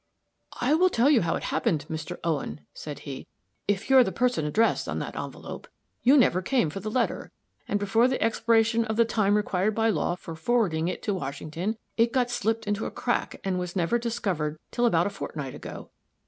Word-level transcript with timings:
"I 0.59 0.73
will 0.73 0.89
tell 0.89 1.11
you 1.11 1.21
how 1.21 1.35
it 1.35 1.43
happened, 1.43 1.85
Mr. 1.87 2.17
Owen," 2.23 2.61
said 2.73 3.01
he, 3.01 3.27
"if 3.67 3.87
you're 3.87 4.03
the 4.03 4.11
person 4.11 4.47
addressed 4.47 4.89
on 4.89 4.97
that 4.97 5.15
envelope. 5.15 5.67
You 6.01 6.17
never 6.17 6.41
came 6.41 6.71
for 6.71 6.79
the 6.79 6.89
letter, 6.89 7.31
and 7.67 7.79
before 7.79 8.07
the 8.07 8.19
expiration 8.19 8.83
of 8.85 8.95
the 8.95 9.05
time 9.05 9.35
required 9.37 9.75
by 9.75 9.91
law 9.91 10.15
for 10.15 10.35
forwarding 10.35 10.87
it 10.87 11.03
to 11.03 11.13
Washington, 11.13 11.77
it 11.97 12.11
got 12.13 12.31
slipped 12.31 12.65
into 12.65 12.87
a 12.87 12.89
crack, 12.89 13.39
and 13.43 13.59
was 13.59 13.75
never 13.75 13.99
discovered 13.99 14.57
till 14.71 14.87
about 14.87 15.05
a 15.05 15.11
fortnight 15.11 15.53
ago. 15.53 15.91